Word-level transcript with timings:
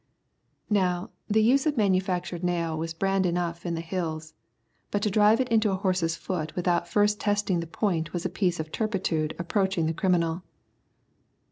Now, 0.71 1.11
to 1.31 1.39
use 1.39 1.65
the 1.65 1.73
manufactured 1.77 2.43
nail 2.43 2.75
was 2.75 2.91
brand 2.91 3.27
enough 3.27 3.67
in 3.67 3.75
the 3.75 3.81
Hills. 3.81 4.33
But 4.89 5.03
to 5.03 5.11
drive 5.11 5.39
it 5.39 5.47
into 5.49 5.69
a 5.69 5.75
horse's 5.75 6.15
foot 6.15 6.55
without 6.55 6.87
first 6.87 7.19
testing 7.19 7.59
the 7.59 7.67
point 7.67 8.11
was 8.11 8.25
a 8.25 8.29
piece 8.29 8.59
of 8.59 8.71
turpitude 8.71 9.35
approaching 9.37 9.85
the 9.85 9.93
criminal. 9.93 10.41